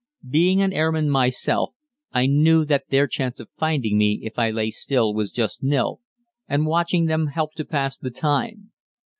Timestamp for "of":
3.39-3.51